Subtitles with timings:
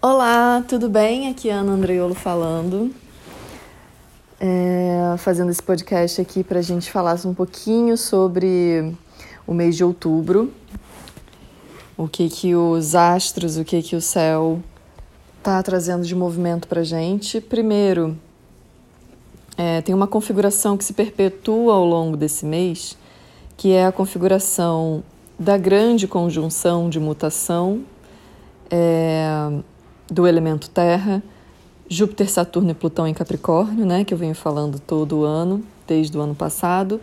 [0.00, 1.28] Olá, tudo bem?
[1.28, 2.94] Aqui é Ana Andreiolo falando.
[4.38, 8.94] É, fazendo esse podcast aqui para a gente falar um pouquinho sobre
[9.44, 10.52] o mês de outubro,
[11.96, 14.62] o que que os astros, o que que o céu
[15.38, 17.40] está trazendo de movimento para gente.
[17.40, 18.16] Primeiro,
[19.56, 22.96] é, tem uma configuração que se perpetua ao longo desse mês,
[23.56, 25.02] que é a configuração
[25.36, 27.84] da grande conjunção de mutação
[28.70, 29.50] é,
[30.10, 31.22] do elemento Terra,
[31.88, 36.20] Júpiter, Saturno e Plutão em Capricórnio, né, que eu venho falando todo ano, desde o
[36.20, 37.00] ano passado,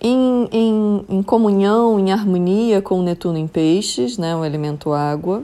[0.00, 5.42] em, em, em comunhão, em harmonia com Netuno em Peixes, né, o elemento água,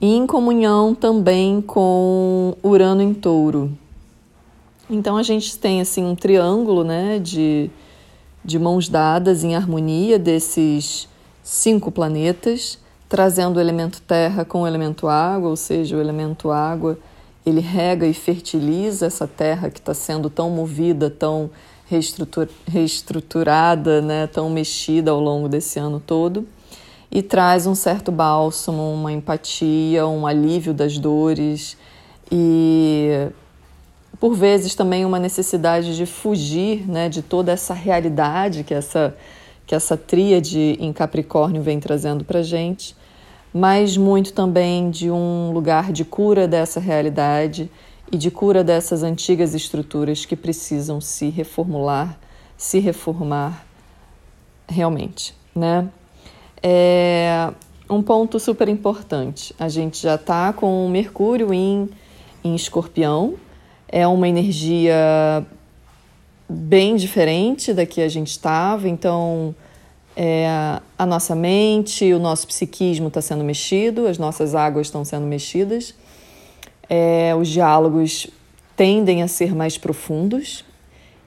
[0.00, 3.70] e em comunhão também com Urano em Touro.
[4.88, 7.70] Então a gente tem assim um triângulo, né, de,
[8.44, 11.08] de mãos dadas em harmonia desses
[11.42, 12.78] cinco planetas
[13.08, 16.98] trazendo o elemento terra com o elemento água, ou seja, o elemento água
[17.44, 21.48] ele rega e fertiliza essa terra que está sendo tão movida, tão
[22.66, 26.48] reestruturada, né, tão mexida ao longo desse ano todo,
[27.10, 31.76] e traz um certo bálsamo, uma empatia, um alívio das dores
[32.30, 33.28] e
[34.18, 39.14] por vezes também uma necessidade de fugir né, de toda essa realidade que essa
[39.66, 42.94] que essa tríade em Capricórnio vem trazendo para gente,
[43.56, 47.70] mas muito também de um lugar de cura dessa realidade
[48.12, 52.18] e de cura dessas antigas estruturas que precisam se reformular,
[52.54, 53.64] se reformar
[54.68, 55.88] realmente, né?
[56.62, 57.50] É
[57.88, 59.54] um ponto super importante.
[59.58, 61.88] A gente já está com Mercúrio em,
[62.44, 63.36] em Escorpião,
[63.88, 65.46] é uma energia
[66.46, 69.54] bem diferente da que a gente estava, então
[70.16, 75.26] é, a nossa mente, o nosso psiquismo está sendo mexido, as nossas águas estão sendo
[75.26, 75.94] mexidas,
[76.88, 78.26] é, os diálogos
[78.74, 80.64] tendem a ser mais profundos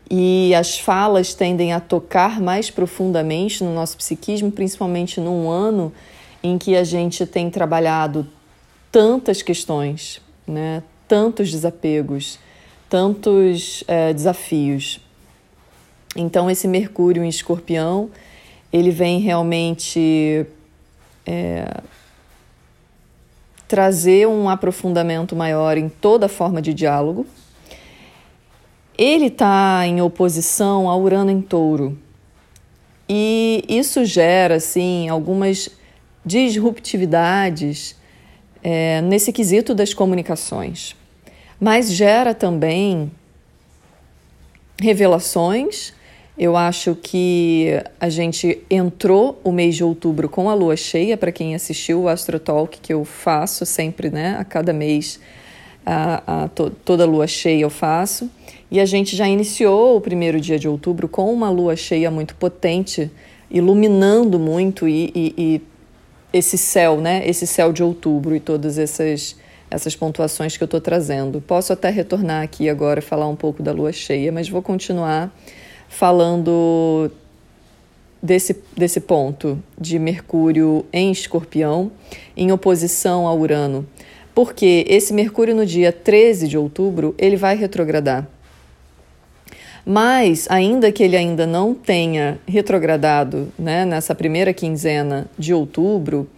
[0.09, 5.93] e as falas tendem a tocar mais profundamente no nosso psiquismo, principalmente num ano
[6.41, 8.27] em que a gente tem trabalhado
[8.91, 12.39] tantas questões, né, tantos desapegos,
[12.89, 14.99] tantos é, desafios.
[16.15, 18.09] Então, esse Mercúrio em Escorpião,
[18.71, 20.45] ele vem realmente
[21.25, 21.81] é,
[23.67, 27.25] trazer um aprofundamento maior em toda forma de diálogo.
[28.97, 31.97] Ele está em oposição a Urano em Touro.
[33.07, 35.69] E isso gera, assim, algumas
[36.25, 37.95] disruptividades
[38.61, 40.95] é, nesse quesito das comunicações.
[41.59, 43.11] Mas gera também
[44.79, 45.93] revelações
[46.39, 47.67] eu acho que
[47.99, 52.07] a gente entrou o mês de outubro com a lua cheia, para quem assistiu o
[52.07, 54.37] Astro Talk, que eu faço sempre, né?
[54.39, 55.19] A cada mês,
[55.85, 58.31] a, a to, toda lua cheia eu faço.
[58.71, 62.33] E a gente já iniciou o primeiro dia de outubro com uma lua cheia muito
[62.35, 63.11] potente,
[63.51, 65.61] iluminando muito e, e, e
[66.31, 67.21] esse céu, né?
[67.27, 69.35] Esse céu de outubro e todas essas
[69.69, 71.41] essas pontuações que eu estou trazendo.
[71.41, 75.31] Posso até retornar aqui agora falar um pouco da lua cheia, mas vou continuar
[75.89, 77.11] falando
[78.21, 81.91] desse, desse ponto de Mercúrio em Escorpião,
[82.37, 83.85] em oposição a Urano.
[84.33, 88.27] Porque esse Mercúrio no dia 13 de outubro, ele vai retrogradar.
[89.85, 96.29] Mas, ainda que ele ainda não tenha retrogradado né, nessa primeira quinzena de outubro,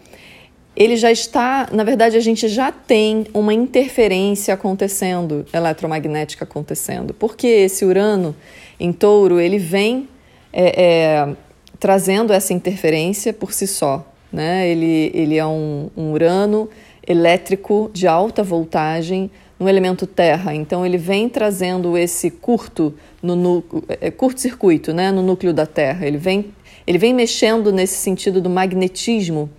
[0.76, 7.14] ele já está, na verdade, a gente já tem uma interferência acontecendo, eletromagnética acontecendo.
[7.14, 8.34] Porque esse Urano
[8.82, 10.10] em touro, ele vem
[10.52, 11.36] é, é,
[11.80, 14.06] trazendo essa interferência por si só.
[14.34, 14.68] Né?
[14.68, 16.68] Ele, ele é um, um Urano
[17.08, 20.56] elétrico de alta voltagem no elemento terra.
[20.56, 26.08] Então ele vem trazendo esse curto no, é, curto-circuito, né, no núcleo da Terra.
[26.08, 26.52] Ele vem
[26.88, 29.50] ele vem mexendo nesse sentido do magnetismo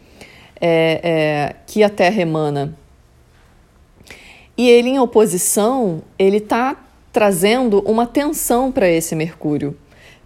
[0.61, 2.77] é, é, que a Terra emana.
[4.57, 6.82] E ele em oposição, ele está
[7.13, 9.77] trazendo uma tensão para esse Mercúrio.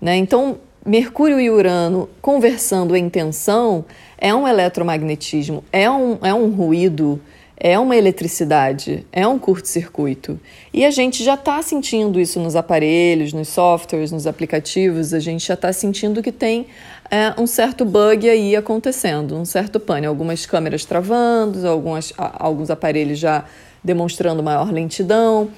[0.00, 0.16] Né?
[0.16, 3.84] Então, Mercúrio e Urano conversando em tensão
[4.16, 7.20] é um eletromagnetismo, é um, é um ruído,
[7.56, 10.38] é uma eletricidade, é um curto-circuito.
[10.72, 15.46] E a gente já está sentindo isso nos aparelhos, nos softwares, nos aplicativos, a gente
[15.46, 16.66] já está sentindo que tem
[17.10, 20.06] é, um certo bug aí acontecendo, um certo pane.
[20.06, 23.44] Algumas câmeras travando, algumas, alguns aparelhos já
[23.82, 25.50] demonstrando maior lentidão.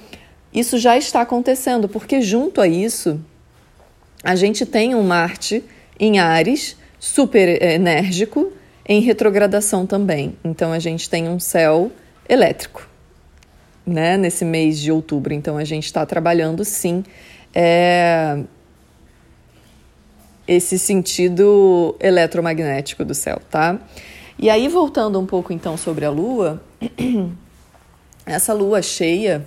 [0.53, 3.19] Isso já está acontecendo, porque junto a isso,
[4.23, 5.63] a gente tem um Marte
[5.99, 8.51] em Ares, super enérgico,
[8.85, 10.35] em retrogradação também.
[10.43, 11.91] Então a gente tem um céu
[12.27, 12.87] elétrico,
[13.85, 14.17] né?
[14.17, 15.33] Nesse mês de outubro.
[15.33, 17.03] Então a gente está trabalhando sim
[17.53, 18.39] é,
[20.47, 23.79] esse sentido eletromagnético do céu, tá?
[24.37, 26.61] E aí voltando um pouco então sobre a Lua,
[28.25, 29.45] essa Lua cheia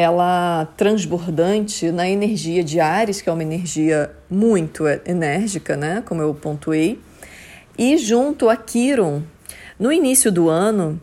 [0.00, 6.34] ela transbordante na energia de Ares, que é uma energia muito enérgica, né, como eu
[6.34, 6.98] pontuei,
[7.78, 9.22] e junto a Quiron.
[9.78, 11.00] No início do ano,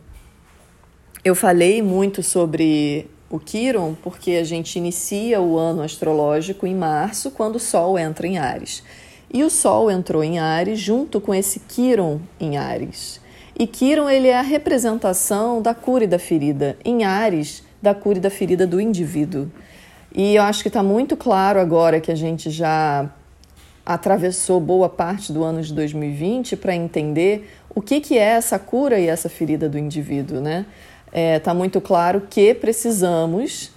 [1.23, 7.31] eu falei muito sobre o Quiron, porque a gente inicia o ano astrológico em março,
[7.31, 8.83] quando o Sol entra em Ares.
[9.33, 13.19] E o Sol entrou em Ares junto com esse Quiron em Ares.
[13.59, 16.77] E Quiron ele é a representação da cura e da ferida.
[16.85, 19.49] Em Ares, da cura e da ferida do indivíduo.
[20.13, 23.09] E eu acho que está muito claro agora que a gente já
[23.85, 28.99] atravessou boa parte do ano de 2020 para entender o que, que é essa cura
[28.99, 30.65] e essa ferida do indivíduo, né?
[31.13, 33.71] Está é, muito claro que precisamos,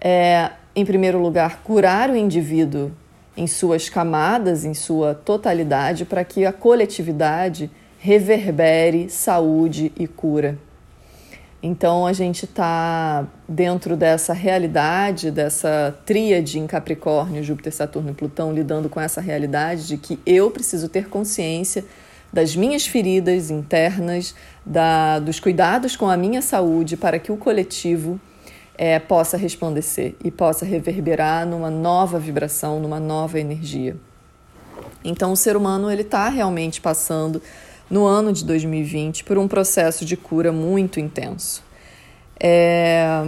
[0.00, 2.90] é, em primeiro lugar, curar o indivíduo
[3.36, 10.56] em suas camadas, em sua totalidade, para que a coletividade reverbere saúde e cura.
[11.62, 18.52] Então a gente está dentro dessa realidade, dessa tríade em Capricórnio, Júpiter, Saturno e Plutão,
[18.52, 21.84] lidando com essa realidade de que eu preciso ter consciência
[22.32, 24.34] das minhas feridas internas,
[24.66, 28.18] da, dos cuidados com a minha saúde para que o coletivo
[28.76, 33.96] é, possa resplandecer e possa reverberar numa nova vibração, numa nova energia.
[35.04, 37.40] Então o ser humano ele está realmente passando
[37.92, 41.62] no ano de 2020 por um processo de cura muito intenso.
[42.40, 43.22] É...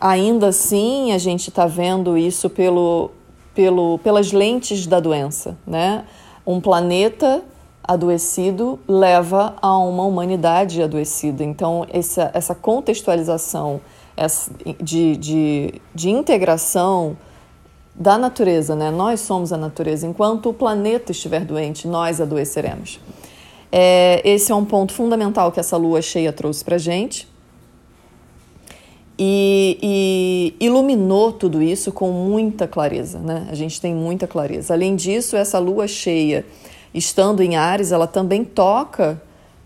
[0.00, 3.10] Ainda assim, a gente está vendo isso pelo,
[3.54, 5.58] pelo, pelas lentes da doença.
[5.66, 6.04] Né?
[6.46, 7.42] Um planeta
[7.84, 11.44] adoecido leva a uma humanidade adoecida.
[11.44, 13.80] Então, essa, essa contextualização
[14.80, 17.16] de, de, de integração
[17.98, 18.90] da natureza, né?
[18.90, 20.06] Nós somos a natureza.
[20.06, 23.00] Enquanto o planeta estiver doente, nós adoeceremos.
[23.70, 27.28] É, esse é um ponto fundamental que essa lua cheia trouxe para gente.
[29.18, 29.78] E,
[30.60, 33.48] e, iluminou tudo isso com muita clareza, né?
[33.50, 34.74] A gente tem muita clareza.
[34.74, 36.46] Além disso, essa lua cheia,
[36.94, 39.20] estando em Ares, ela também toca,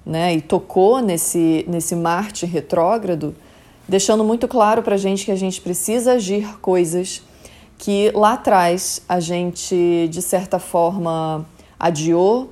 [0.06, 0.34] né?
[0.34, 3.34] E tocou nesse, nesse Marte retrógrado,
[3.86, 7.22] deixando muito claro para a gente que a gente precisa agir coisas
[7.76, 11.44] que lá atrás a gente, de certa forma,
[11.78, 12.48] adiou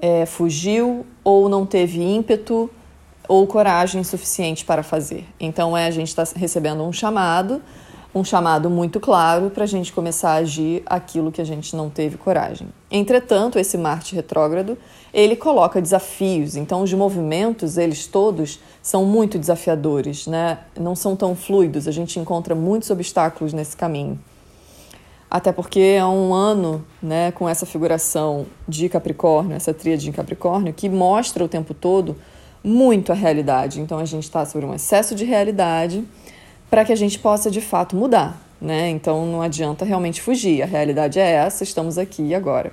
[0.00, 2.70] é, fugiu ou não teve ímpeto
[3.26, 5.26] ou coragem suficiente para fazer.
[5.38, 7.60] Então é a gente está recebendo um chamado,
[8.14, 11.90] um chamado muito claro para a gente começar a agir aquilo que a gente não
[11.90, 12.68] teve coragem.
[12.90, 14.78] Entretanto, esse Marte retrógrado
[15.12, 16.56] ele coloca desafios.
[16.56, 20.60] Então os movimentos eles todos são muito desafiadores, né?
[20.78, 21.86] Não são tão fluidos.
[21.86, 24.18] A gente encontra muitos obstáculos nesse caminho
[25.30, 30.72] até porque é um ano né, com essa figuração de Capricórnio, essa tríade em Capricórnio,
[30.72, 32.16] que mostra o tempo todo
[32.64, 33.80] muito a realidade.
[33.80, 36.04] Então a gente está sobre um excesso de realidade
[36.70, 38.40] para que a gente possa de fato mudar.
[38.60, 38.88] Né?
[38.90, 42.72] Então não adianta realmente fugir, a realidade é essa, estamos aqui e agora.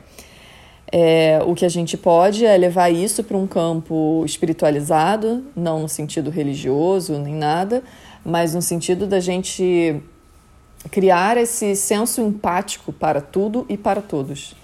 [0.91, 5.89] É, o que a gente pode é levar isso para um campo espiritualizado, não no
[5.89, 7.83] sentido religioso nem nada,
[8.23, 10.01] mas no sentido da gente
[10.91, 14.55] criar esse senso empático para tudo e para todos.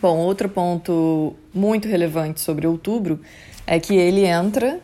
[0.00, 3.20] Bom, outro ponto muito relevante sobre outubro
[3.66, 4.80] é que ele entra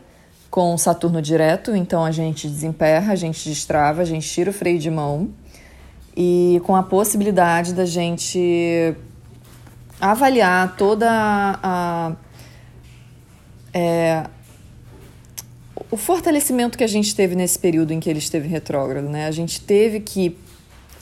[0.49, 4.77] com Saturno direto, então a gente desemperra, a gente destrava, a gente tira o freio
[4.77, 5.29] de mão
[6.15, 8.95] e com a possibilidade da gente
[9.99, 12.15] avaliar toda a,
[13.73, 14.25] é,
[15.93, 19.27] o fortalecimento que a gente teve nesse período em que ele esteve retrógrado, né?
[19.27, 20.35] A gente teve que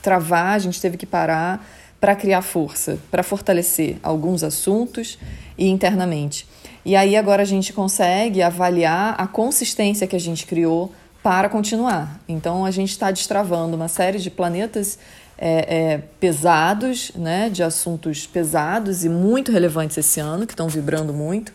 [0.01, 1.65] travar, a gente teve que parar
[1.98, 5.17] para criar força, para fortalecer alguns assuntos
[5.57, 6.45] e internamente.
[6.83, 10.91] E aí agora a gente consegue avaliar a consistência que a gente criou
[11.24, 12.19] para continuar.
[12.27, 15.00] Então a gente está destravando uma série de planetas
[15.38, 21.13] é, é, pesados, né, de assuntos pesados e muito relevantes esse ano, que estão vibrando
[21.13, 21.53] muito.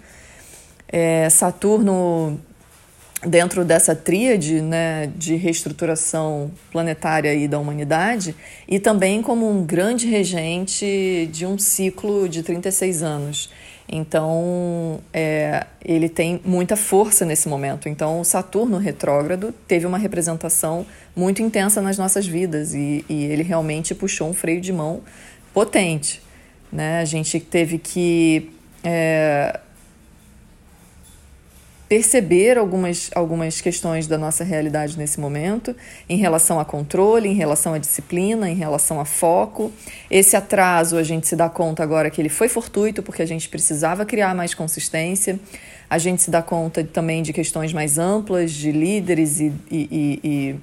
[0.89, 2.41] É, Saturno
[3.25, 8.35] dentro dessa tríade né, de reestruturação planetária aí da humanidade
[8.69, 13.51] e também como um grande regente de um ciclo de 36 anos.
[13.89, 17.89] Então, é, ele tem muita força nesse momento.
[17.89, 23.45] Então, o Saturno retrógrado teve uma representação muito intensa nas nossas vidas e, e ele
[23.45, 25.03] realmente puxou um freio de mão
[25.55, 26.21] potente.
[26.71, 27.01] Né?
[27.01, 28.51] A gente teve que
[28.83, 29.61] é,
[31.89, 35.75] perceber algumas, algumas questões da nossa realidade nesse momento,
[36.09, 39.73] em relação a controle, em relação à disciplina, em relação a foco.
[40.11, 43.49] Esse atraso, a gente se dá conta agora que ele foi fortuito, porque a gente
[43.49, 45.39] precisava criar mais consistência.
[45.89, 50.57] A gente se dá conta também de questões mais amplas, de líderes e, e, e,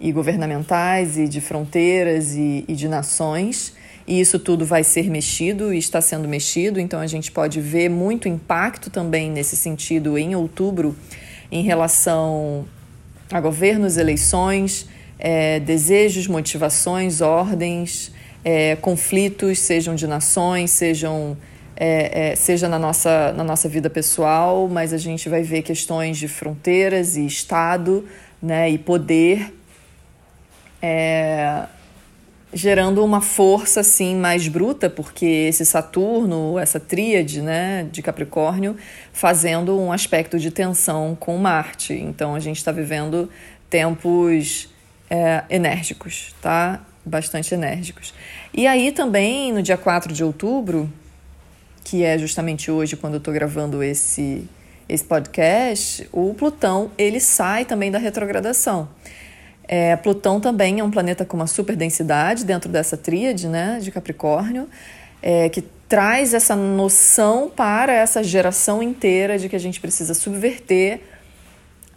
[0.00, 3.74] e governamentais, e de fronteiras e, e de nações
[4.06, 7.88] e isso tudo vai ser mexido e está sendo mexido, então a gente pode ver
[7.88, 10.96] muito impacto também nesse sentido em outubro
[11.50, 12.66] em relação
[13.30, 18.10] a governos, eleições, é, desejos, motivações, ordens,
[18.44, 21.36] é, conflitos, sejam de nações, sejam
[21.76, 26.18] é, é, seja na nossa, na nossa vida pessoal, mas a gente vai ver questões
[26.18, 28.06] de fronteiras e Estado
[28.40, 29.52] né, e poder.
[32.54, 38.76] Gerando uma força assim mais bruta, porque esse Saturno, essa tríade, né, de Capricórnio,
[39.12, 41.94] fazendo um aspecto de tensão com Marte.
[41.94, 43.30] Então a gente está vivendo
[43.70, 44.68] tempos
[45.08, 46.80] é, enérgicos, tá?
[47.04, 48.12] Bastante enérgicos.
[48.52, 50.92] E aí também no dia 4 de outubro,
[51.82, 54.46] que é justamente hoje quando eu estou gravando esse
[54.88, 58.88] esse podcast, o Plutão ele sai também da retrogradação.
[59.74, 63.90] É, Plutão também é um planeta com uma super densidade dentro dessa tríade né, de
[63.90, 64.68] Capricórnio,
[65.22, 71.00] é, que traz essa noção para essa geração inteira de que a gente precisa subverter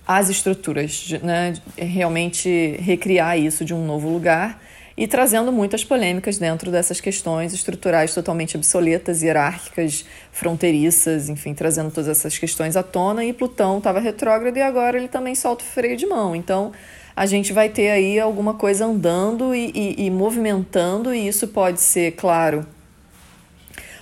[0.08, 4.64] as estruturas, né, realmente recriar isso de um novo lugar
[4.96, 12.08] e trazendo muitas polêmicas dentro dessas questões estruturais totalmente obsoletas, hierárquicas, fronteiriças, enfim, trazendo todas
[12.08, 13.26] essas questões à tona.
[13.26, 16.34] E Plutão estava retrógrado e agora ele também solta o freio de mão.
[16.34, 16.72] Então,
[17.16, 21.80] a gente vai ter aí alguma coisa andando e, e, e movimentando, e isso pode
[21.80, 22.66] ser, claro,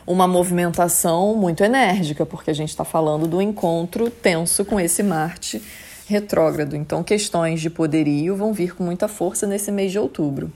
[0.05, 5.62] uma movimentação muito enérgica, porque a gente está falando do encontro tenso com esse Marte
[6.08, 6.75] retrógrado.
[6.75, 10.51] Então, questões de poderio vão vir com muita força nesse mês de outubro.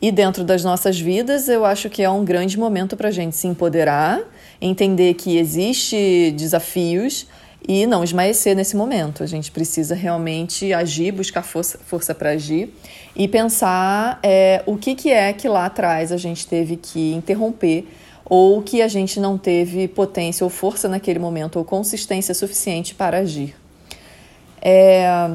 [0.00, 3.34] E dentro das nossas vidas, eu acho que é um grande momento para a gente
[3.34, 4.20] se empoderar,
[4.60, 7.26] entender que existe desafios,
[7.66, 9.22] e não esmaecer nesse momento.
[9.22, 12.74] A gente precisa realmente agir, buscar força, força para agir
[13.16, 17.86] e pensar é, o que, que é que lá atrás a gente teve que interromper
[18.24, 23.18] ou que a gente não teve potência ou força naquele momento ou consistência suficiente para
[23.18, 23.56] agir.
[24.60, 25.30] É,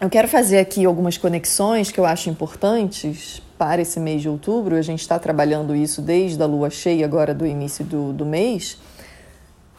[0.00, 4.76] eu quero fazer aqui algumas conexões que eu acho importantes para esse mês de outubro.
[4.76, 8.76] A gente está trabalhando isso desde a lua cheia, agora do início do, do mês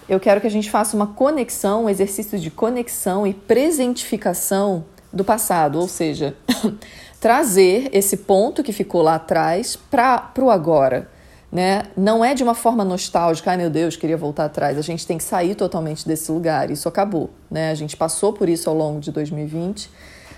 [0.08, 5.24] eu quero que a gente faça uma conexão, um exercício de conexão e presentificação do
[5.24, 6.36] passado, ou seja,
[7.20, 11.10] trazer esse ponto que ficou lá atrás para o agora.
[11.52, 11.84] Né?
[11.96, 14.78] Não é de uma forma nostálgica, ai meu Deus, queria voltar atrás.
[14.78, 17.30] A gente tem que sair totalmente desse lugar, isso acabou.
[17.50, 17.72] Né?
[17.72, 19.90] A gente passou por isso ao longo de 2020,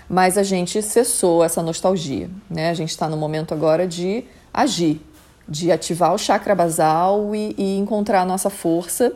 [0.08, 2.30] mas a gente cessou essa nostalgia.
[2.48, 2.70] Né?
[2.70, 5.00] A gente está no momento agora de agir,
[5.46, 9.12] de ativar o chakra basal e, e encontrar a nossa força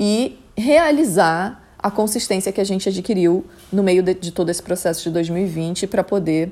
[0.00, 5.02] e realizar a consistência que a gente adquiriu no meio de, de todo esse processo
[5.04, 6.50] de 2020 para poder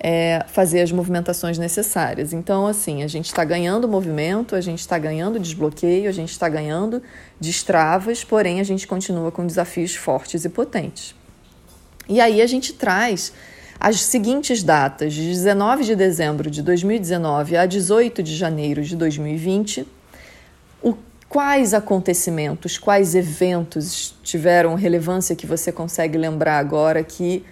[0.00, 2.32] é, fazer as movimentações necessárias.
[2.32, 6.48] Então, assim, a gente está ganhando movimento, a gente está ganhando desbloqueio, a gente está
[6.48, 7.02] ganhando
[7.40, 11.14] destravas, porém a gente continua com desafios fortes e potentes.
[12.08, 13.32] E aí a gente traz
[13.78, 19.82] as seguintes datas, de 19 de dezembro de 2019 a 18 de janeiro de 2020,
[19.82, 19.86] o
[21.28, 27.44] Quais acontecimentos, quais eventos tiveram relevância que você consegue lembrar agora que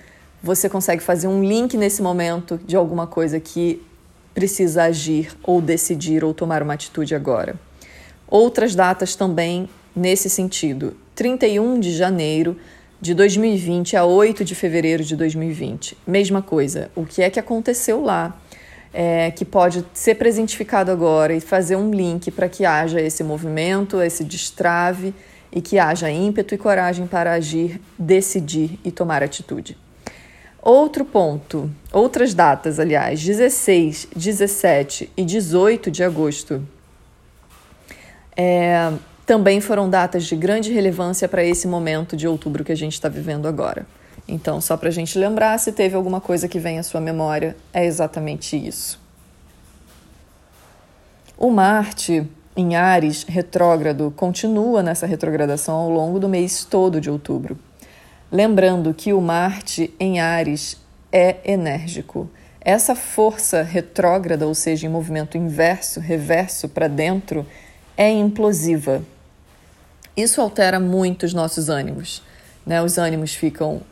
[0.42, 3.82] você consegue fazer um link nesse momento de alguma coisa que
[4.32, 7.54] precisa agir ou decidir ou tomar uma atitude agora?
[8.26, 10.96] Outras datas também nesse sentido.
[11.14, 12.56] 31 de janeiro
[12.98, 15.98] de 2020 a 8 de fevereiro de 2020.
[16.06, 16.90] Mesma coisa.
[16.96, 18.40] O que é que aconteceu lá?
[18.98, 24.00] É, que pode ser presentificado agora e fazer um link para que haja esse movimento,
[24.00, 25.12] esse destrave
[25.52, 29.76] e que haja ímpeto e coragem para agir, decidir e tomar atitude.
[30.62, 36.66] Outro ponto, outras datas, aliás, 16, 17 e 18 de agosto,
[38.34, 38.94] é,
[39.26, 43.10] também foram datas de grande relevância para esse momento de outubro que a gente está
[43.10, 43.86] vivendo agora.
[44.28, 47.56] Então, só para a gente lembrar, se teve alguma coisa que vem à sua memória,
[47.72, 49.00] é exatamente isso.
[51.38, 57.58] O Marte em Ares retrógrado continua nessa retrogradação ao longo do mês todo de outubro.
[58.32, 60.76] Lembrando que o Marte em Ares
[61.12, 62.28] é enérgico.
[62.60, 67.46] Essa força retrógrada, ou seja, em movimento inverso, reverso para dentro,
[67.96, 69.02] é implosiva.
[70.16, 72.22] Isso altera muito os nossos ânimos.
[72.66, 72.82] Né?
[72.82, 73.82] Os ânimos ficam,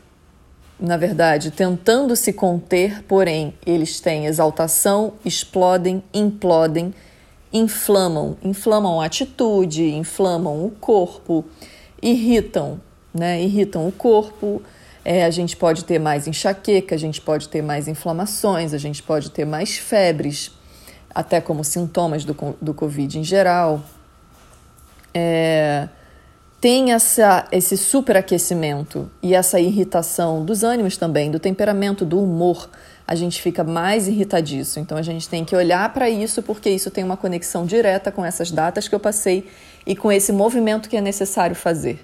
[0.79, 6.93] na verdade, tentando se conter, porém, eles têm exaltação, explodem, implodem,
[7.51, 8.37] inflamam.
[8.43, 11.45] Inflamam a atitude, inflamam o corpo,
[12.01, 12.79] irritam,
[13.13, 13.41] né?
[13.41, 14.61] irritam o corpo.
[15.03, 19.01] É, a gente pode ter mais enxaqueca, a gente pode ter mais inflamações, a gente
[19.01, 20.51] pode ter mais febres,
[21.13, 23.81] até como sintomas do, do Covid em geral.
[25.13, 25.87] É,
[26.65, 32.67] tem essa, esse superaquecimento e essa irritação dos ânimos também, do temperamento, do humor,
[33.07, 34.79] a gente fica mais irritadiço.
[34.79, 38.25] Então a gente tem que olhar para isso porque isso tem uma conexão direta com
[38.25, 39.47] essas datas que eu passei
[39.85, 42.03] e com esse movimento que é necessário fazer.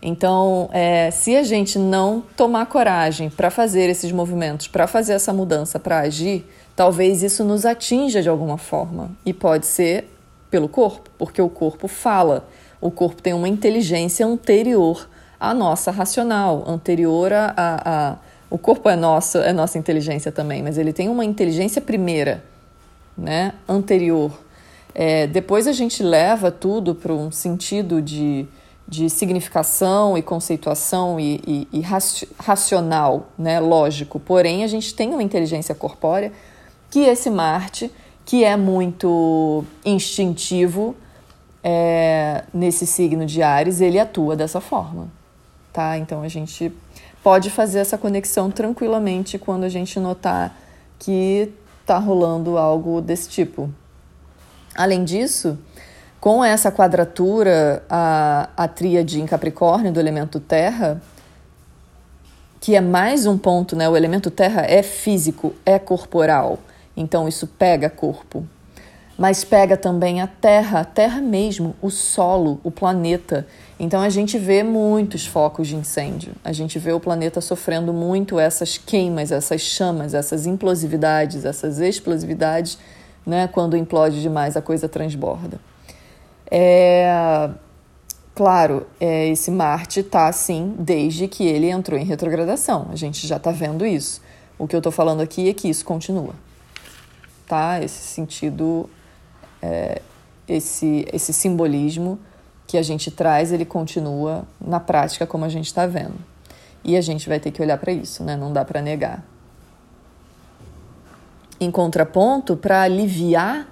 [0.00, 5.32] Então, é, se a gente não tomar coragem para fazer esses movimentos, para fazer essa
[5.32, 9.10] mudança, para agir, talvez isso nos atinja de alguma forma.
[9.26, 10.08] E pode ser
[10.48, 12.46] pelo corpo, porque o corpo fala.
[12.80, 15.08] O corpo tem uma inteligência anterior
[15.38, 18.16] à nossa racional, anterior a, a, a
[18.50, 22.42] o corpo é nosso, é nossa inteligência também, mas ele tem uma inteligência primeira,
[23.16, 24.32] né, anterior.
[24.92, 28.48] É, depois a gente leva tudo para um sentido de,
[28.88, 31.80] de significação e conceituação e, e, e
[32.40, 34.18] racional, né, lógico.
[34.18, 36.32] Porém, a gente tem uma inteligência corpórea
[36.90, 37.88] que esse Marte,
[38.26, 40.96] que é muito instintivo,
[41.62, 45.08] é, nesse signo de Ares, ele atua dessa forma,
[45.72, 45.98] tá?
[45.98, 46.72] Então a gente
[47.22, 50.56] pode fazer essa conexão tranquilamente quando a gente notar
[50.98, 53.70] que está rolando algo desse tipo.
[54.74, 55.58] Além disso,
[56.20, 61.00] com essa quadratura, a, a tríade em Capricórnio do elemento terra,
[62.60, 63.88] que é mais um ponto, né?
[63.88, 66.58] O elemento terra é físico, é corporal,
[66.96, 68.46] então isso pega corpo
[69.20, 73.46] mas pega também a Terra, a Terra mesmo, o solo, o planeta.
[73.78, 76.32] Então a gente vê muitos focos de incêndio.
[76.42, 82.78] A gente vê o planeta sofrendo muito essas queimas, essas chamas, essas implosividades, essas explosividades,
[83.26, 83.46] né?
[83.46, 85.60] Quando implode demais a coisa transborda.
[86.50, 87.50] É
[88.34, 92.88] claro, é, esse Marte está assim desde que ele entrou em retrogradação.
[92.90, 94.22] A gente já está vendo isso.
[94.58, 96.32] O que eu estou falando aqui é que isso continua,
[97.46, 97.82] tá?
[97.82, 98.88] Esse sentido
[99.62, 100.00] é,
[100.48, 102.18] esse, esse simbolismo
[102.66, 106.14] que a gente traz, ele continua na prática como a gente está vendo.
[106.84, 108.36] E a gente vai ter que olhar para isso, né?
[108.36, 109.24] não dá para negar.
[111.60, 113.68] Em contraponto, para aliviar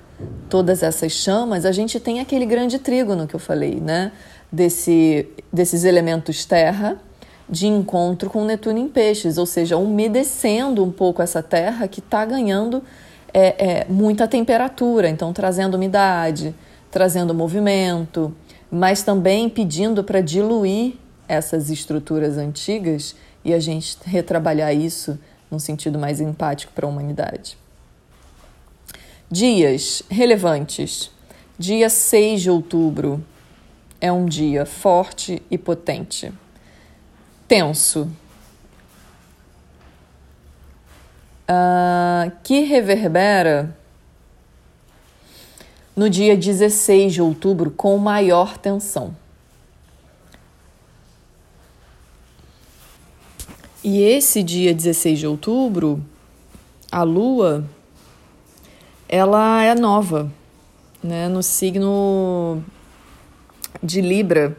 [0.49, 4.13] todas essas chamas, a gente tem aquele grande trígono que eu falei, né?
[4.51, 6.99] Desse, desses elementos terra
[7.49, 12.25] de encontro com Netuno em peixes, ou seja, umedecendo um pouco essa terra que está
[12.25, 12.83] ganhando
[13.33, 16.55] é, é, muita temperatura, então trazendo umidade,
[16.91, 18.35] trazendo movimento,
[18.71, 20.95] mas também pedindo para diluir
[21.27, 23.15] essas estruturas antigas
[23.45, 25.19] e a gente retrabalhar isso
[25.51, 27.57] num sentido mais empático para a humanidade.
[29.31, 31.11] Dias relevantes.
[31.59, 33.25] Dia 6 de outubro
[34.01, 36.33] é um dia forte e potente.
[37.47, 38.11] Tenso,
[41.49, 43.77] uh, que reverbera
[45.97, 49.17] no dia 16 de outubro com maior tensão.
[53.83, 56.05] E esse dia 16 de outubro,
[56.91, 57.65] a Lua,
[59.09, 60.31] ela é nova,
[61.03, 62.63] né, no signo
[63.83, 64.57] de Libra.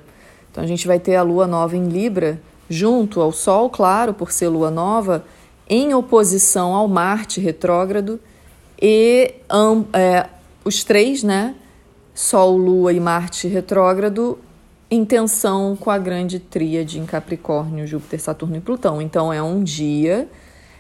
[0.52, 4.32] Então a gente vai ter a Lua nova em Libra, junto ao Sol, claro, por
[4.32, 5.24] ser Lua nova,
[5.70, 8.20] em oposição ao Marte retrógrado
[8.82, 10.28] e um, é,
[10.66, 11.56] os três, né?
[12.16, 14.40] Sol, Lua e Marte retrógrado,
[14.90, 19.02] em tensão com a grande tríade em Capricórnio, Júpiter, Saturno e Plutão.
[19.02, 20.28] Então é um dia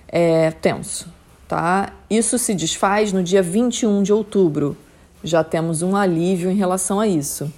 [0.07, 1.07] é, tenso,
[1.47, 1.93] tá?
[2.09, 4.75] Isso se desfaz no dia 21 de outubro.
[5.23, 7.51] Já temos um alívio em relação a isso.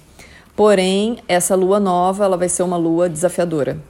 [0.54, 3.80] Porém, essa lua nova ela vai ser uma lua desafiadora.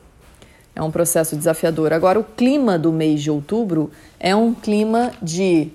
[0.74, 1.92] É um processo desafiador.
[1.92, 5.70] Agora, o clima do mês de outubro é um clima de,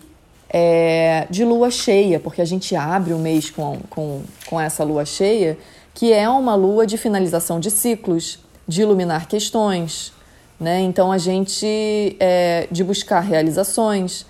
[0.49, 5.05] é, de lua cheia, porque a gente abre o mês com, com, com essa lua
[5.05, 5.57] cheia,
[5.93, 10.11] que é uma lua de finalização de ciclos, de iluminar questões.
[10.59, 10.81] Né?
[10.81, 14.25] Então, a gente, é, de buscar realizações,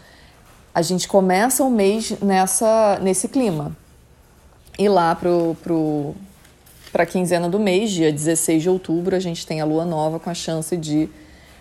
[0.75, 3.75] a gente começa o mês nessa, nesse clima.
[4.77, 6.13] E lá pro, pro,
[6.97, 10.19] para a quinzena do mês, dia 16 de outubro, a gente tem a lua nova
[10.19, 11.07] com a chance de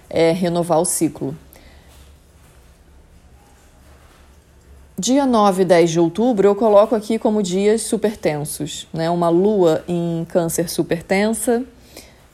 [0.09, 1.37] é, renovar o ciclo.
[4.99, 9.11] Dia 9 e 10 de outubro eu coloco aqui como dias super tensos, né?
[9.11, 11.63] Uma lua em câncer super tensa.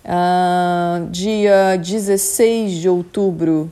[0.04, 3.68] Uh, dia 16 de outubro.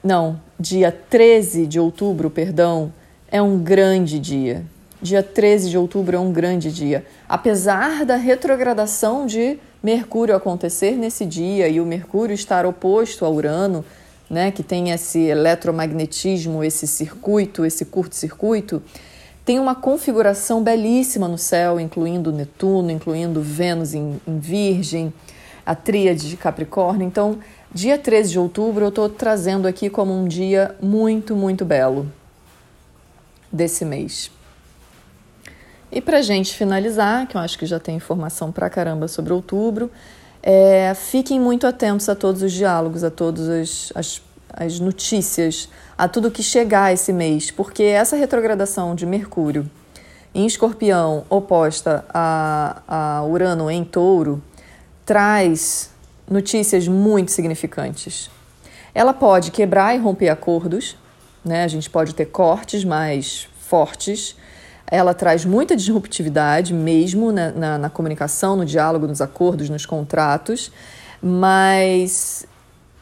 [0.00, 2.92] Não, dia 13 de outubro, perdão,
[3.32, 4.64] é um grande dia.
[5.02, 7.06] Dia 13 de outubro é um grande dia.
[7.26, 13.82] Apesar da retrogradação de Mercúrio acontecer nesse dia e o Mercúrio estar oposto a Urano,
[14.28, 18.82] né, que tem esse eletromagnetismo, esse circuito, esse curto-circuito,
[19.42, 25.10] tem uma configuração belíssima no céu, incluindo Netuno, incluindo Vênus em, em Virgem,
[25.64, 27.06] a tríade de Capricórnio.
[27.06, 27.38] Então,
[27.72, 32.06] dia 13 de outubro eu estou trazendo aqui como um dia muito, muito belo
[33.50, 34.30] desse mês.
[35.92, 39.90] E para gente finalizar, que eu acho que já tem informação pra caramba sobre outubro,
[40.42, 44.22] é, fiquem muito atentos a todos os diálogos, a todas as, as,
[44.52, 49.68] as notícias, a tudo que chegar esse mês, porque essa retrogradação de Mercúrio
[50.32, 54.40] em Escorpião, oposta a, a Urano em Touro,
[55.04, 55.90] traz
[56.28, 58.30] notícias muito significantes.
[58.94, 60.96] Ela pode quebrar e romper acordos,
[61.44, 61.64] né?
[61.64, 64.36] a gente pode ter cortes mais fortes
[64.90, 70.72] ela traz muita disruptividade mesmo na, na, na comunicação, no diálogo, nos acordos, nos contratos,
[71.22, 72.46] mas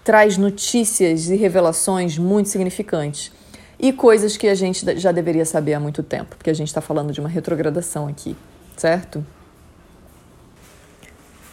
[0.05, 3.33] traz notícias e revelações muito significantes
[3.79, 6.81] e coisas que a gente já deveria saber há muito tempo, porque a gente está
[6.81, 8.37] falando de uma retrogradação aqui,
[8.77, 9.25] certo?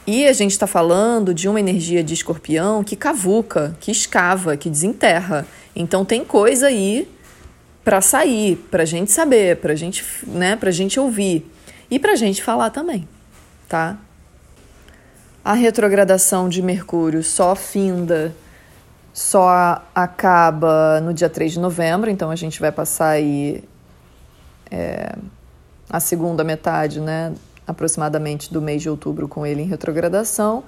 [0.08, 4.69] E a gente está falando de uma energia de escorpião que cavuca, que escava, que
[4.69, 5.48] desenterra.
[5.76, 7.08] Então tem coisa aí
[7.86, 11.50] para sair, para a gente saber, para gente, né, a gente ouvir
[11.89, 13.08] e para a gente falar também,
[13.69, 13.98] tá?
[15.43, 18.36] A retrogradação de Mercúrio só finda,
[19.13, 23.63] só acaba no dia 3 de novembro, então a gente vai passar aí
[24.71, 25.15] é,
[25.88, 27.36] a segunda metade, né,
[27.67, 30.63] aproximadamente do mês de outubro com ele em retrogradação.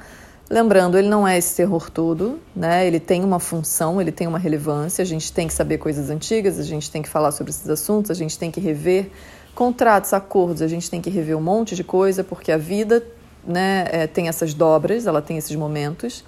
[0.49, 2.87] Lembrando, ele não é esse terror todo, né?
[2.87, 5.01] Ele tem uma função, ele tem uma relevância.
[5.01, 8.09] A gente tem que saber coisas antigas, a gente tem que falar sobre esses assuntos,
[8.11, 9.11] a gente tem que rever
[9.53, 13.05] contratos, acordos, a gente tem que rever um monte de coisa, porque a vida,
[13.45, 16.23] né, é, tem essas dobras, ela tem esses momentos.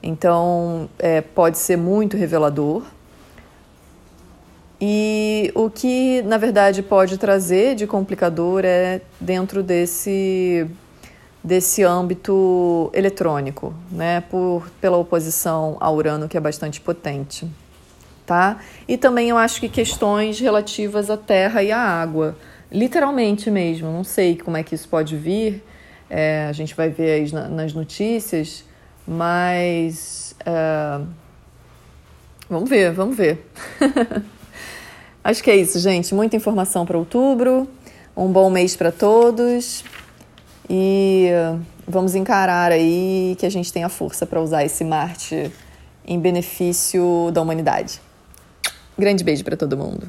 [0.00, 2.84] Então, é, pode ser muito revelador.
[4.80, 10.66] E o que, na verdade, pode trazer de complicador é dentro desse
[11.42, 17.48] desse âmbito eletrônico, né, por, pela oposição a Urano, que é bastante potente.
[18.26, 18.60] Tá?
[18.86, 22.36] E também eu acho que questões relativas à terra e à água,
[22.70, 25.64] literalmente mesmo, não sei como é que isso pode vir,
[26.08, 28.64] é, a gente vai ver aí nas notícias,
[29.06, 31.00] mas é,
[32.48, 33.46] vamos ver, vamos ver.
[35.22, 36.14] acho que é isso, gente.
[36.14, 37.68] Muita informação para outubro.
[38.16, 39.84] Um bom mês para todos.
[40.72, 41.30] E
[41.84, 45.50] vamos encarar aí que a gente tem a força para usar esse Marte
[46.06, 48.00] em benefício da humanidade.
[48.96, 50.06] Grande beijo para todo mundo.